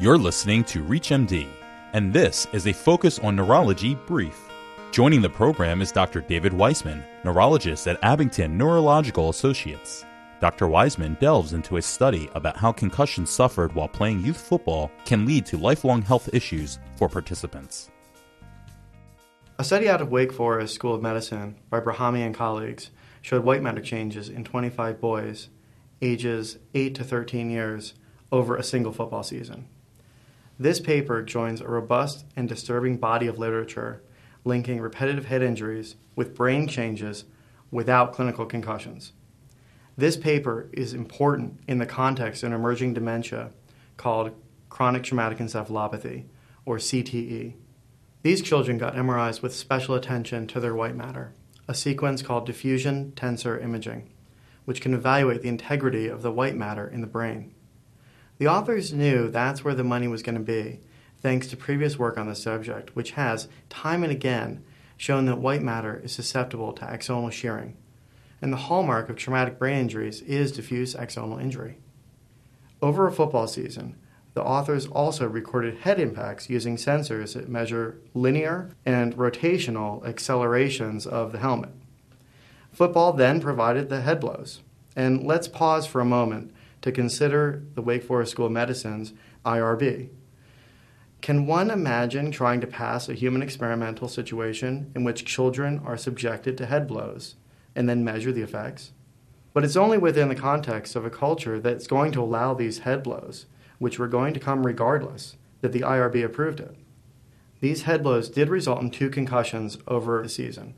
[0.00, 1.48] You're listening to ReachMD,
[1.92, 4.48] and this is a Focus on Neurology brief.
[4.92, 6.20] Joining the program is Dr.
[6.20, 10.06] David Weisman, neurologist at Abington Neurological Associates.
[10.38, 10.66] Dr.
[10.66, 15.44] Weisman delves into a study about how concussions suffered while playing youth football can lead
[15.46, 17.90] to lifelong health issues for participants.
[19.58, 23.62] A study out of Wake Forest School of Medicine by Bahrami and colleagues showed white
[23.62, 25.48] matter changes in 25 boys
[26.00, 27.94] ages 8 to 13 years
[28.30, 29.66] over a single football season.
[30.58, 34.02] This paper joins a robust and disturbing body of literature
[34.44, 37.24] linking repetitive head injuries with brain changes
[37.70, 39.12] without clinical concussions.
[39.96, 43.50] This paper is important in the context of an emerging dementia
[43.96, 44.32] called
[44.68, 46.24] chronic traumatic encephalopathy,
[46.64, 47.54] or CTE.
[48.22, 51.32] These children got MRIs with special attention to their white matter,
[51.66, 54.10] a sequence called diffusion tensor imaging,
[54.64, 57.54] which can evaluate the integrity of the white matter in the brain.
[58.38, 60.80] The authors knew that's where the money was going to be,
[61.20, 64.62] thanks to previous work on the subject, which has, time and again,
[64.96, 67.76] shown that white matter is susceptible to axonal shearing.
[68.40, 71.78] And the hallmark of traumatic brain injuries is diffuse axonal injury.
[72.80, 73.96] Over a football season,
[74.34, 81.32] the authors also recorded head impacts using sensors that measure linear and rotational accelerations of
[81.32, 81.70] the helmet.
[82.72, 84.60] Football then provided the head blows.
[84.94, 86.52] And let's pause for a moment
[86.82, 89.12] to consider the Wake Forest School of Medicine's
[89.44, 90.10] IRB.
[91.20, 96.56] Can one imagine trying to pass a human experimental situation in which children are subjected
[96.56, 97.34] to head blows
[97.74, 98.92] and then measure the effects?
[99.52, 103.02] But it's only within the context of a culture that's going to allow these head
[103.02, 103.46] blows,
[103.78, 106.76] which were going to come regardless, that the IRB approved it.
[107.60, 110.74] These head blows did result in two concussions over a season,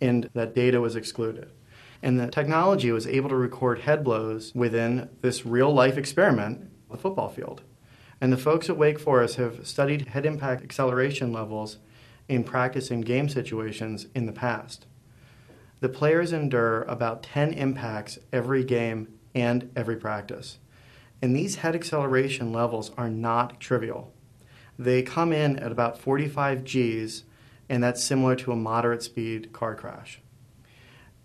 [0.00, 1.50] and that data was excluded.
[2.02, 6.96] And the technology was able to record head blows within this real life experiment, the
[6.96, 7.62] football field.
[8.20, 11.78] And the folks at Wake Forest have studied head impact acceleration levels
[12.28, 14.86] in practice in game situations in the past.
[15.80, 20.58] The players endure about 10 impacts every game and every practice.
[21.22, 24.12] And these head acceleration levels are not trivial.
[24.78, 27.24] They come in at about 45 Gs,
[27.68, 30.20] and that's similar to a moderate speed car crash.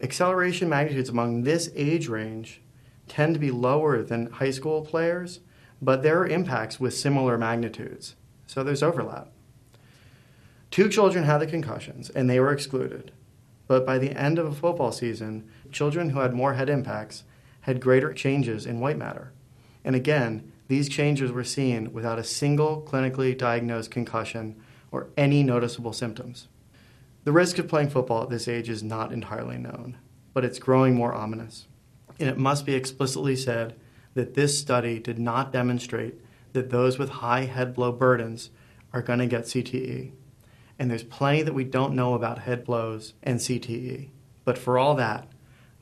[0.00, 2.60] Acceleration magnitudes among this age range
[3.08, 5.40] tend to be lower than high school players,
[5.80, 8.16] but there are impacts with similar magnitudes,
[8.46, 9.30] so there's overlap.
[10.70, 13.12] Two children had the concussions, and they were excluded.
[13.66, 17.24] But by the end of a football season, children who had more head impacts
[17.62, 19.32] had greater changes in white matter.
[19.84, 24.60] And again, these changes were seen without a single clinically diagnosed concussion
[24.90, 26.48] or any noticeable symptoms.
[27.24, 29.96] The risk of playing football at this age is not entirely known,
[30.34, 31.66] but it's growing more ominous.
[32.20, 33.76] And it must be explicitly said
[34.12, 36.20] that this study did not demonstrate
[36.52, 38.50] that those with high head blow burdens
[38.92, 40.12] are going to get CTE.
[40.78, 44.10] And there's plenty that we don't know about head blows and CTE.
[44.44, 45.26] But for all that,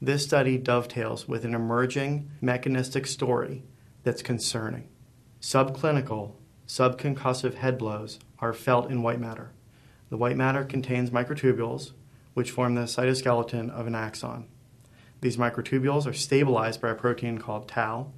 [0.00, 3.64] this study dovetails with an emerging mechanistic story
[4.04, 4.88] that's concerning.
[5.40, 6.34] Subclinical,
[6.68, 9.52] subconcussive head blows are felt in white matter.
[10.12, 11.92] The white matter contains microtubules,
[12.34, 14.46] which form the cytoskeleton of an axon.
[15.22, 18.12] These microtubules are stabilized by a protein called tau,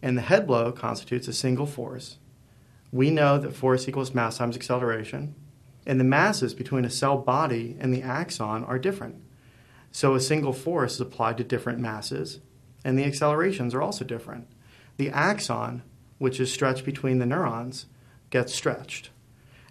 [0.00, 2.16] and the head blow constitutes a single force.
[2.90, 5.34] We know that force equals mass times acceleration,
[5.86, 9.16] and the masses between a cell body and the axon are different.
[9.92, 12.40] So a single force is applied to different masses,
[12.82, 14.48] and the accelerations are also different.
[14.96, 15.82] The axon,
[16.16, 17.84] which is stretched between the neurons,
[18.30, 19.10] gets stretched,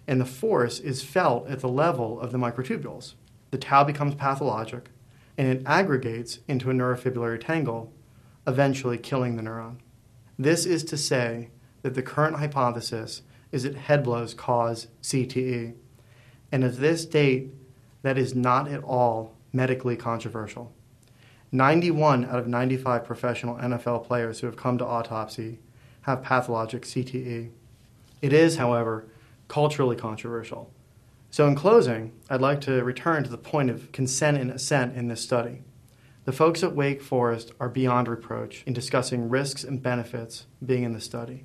[0.06, 3.14] and the force is felt at the level of the microtubules.
[3.50, 4.90] The tau becomes pathologic,
[5.38, 7.92] and it aggregates into a neurofibrillary tangle,
[8.46, 9.76] eventually killing the neuron.
[10.38, 11.50] This is to say
[11.82, 13.22] that the current hypothesis
[13.52, 15.74] is that head blows cause CTE.
[16.50, 17.50] And at this date,
[18.02, 20.72] that is not at all medically controversial.
[21.52, 25.60] 91 out of 95 professional NFL players who have come to autopsy
[26.02, 27.50] have pathologic CTE.
[28.20, 29.06] It is, however,
[29.54, 30.74] culturally controversial.
[31.30, 35.06] So, in closing, I'd like to return to the point of consent and assent in
[35.06, 35.62] this study.
[36.24, 40.92] The folks at Wake Forest are beyond reproach in discussing risks and benefits being in
[40.92, 41.44] the study.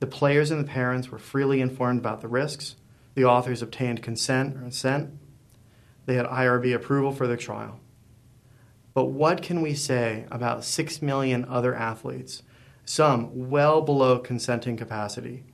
[0.00, 2.76] The players and the parents were freely informed about the risks.
[3.14, 5.10] The authors obtained consent or assent.
[6.06, 7.78] They had IRB approval for the trial.
[8.94, 12.42] But what can we say about 6 million other athletes,
[12.86, 15.44] some well below consenting capacity,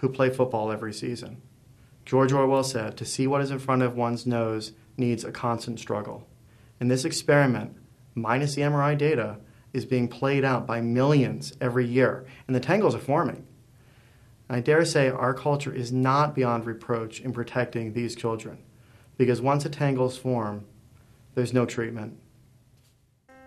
[0.00, 1.42] who play football every season?
[2.04, 5.78] George Orwell said, To see what is in front of one's nose needs a constant
[5.78, 6.26] struggle.
[6.80, 7.76] And this experiment,
[8.14, 9.38] minus the MRI data,
[9.72, 13.46] is being played out by millions every year, and the tangles are forming.
[14.48, 18.58] I dare say our culture is not beyond reproach in protecting these children,
[19.18, 20.64] because once a tangles form,
[21.34, 22.18] there's no treatment.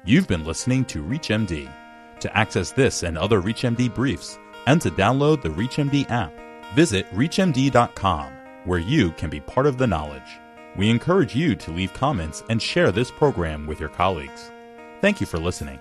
[0.05, 1.71] You've been listening to ReachMD.
[2.19, 6.33] To access this and other ReachMD briefs, and to download the ReachMD app,
[6.75, 8.33] visit ReachMD.com,
[8.65, 10.39] where you can be part of the knowledge.
[10.77, 14.51] We encourage you to leave comments and share this program with your colleagues.
[15.01, 15.79] Thank you for listening.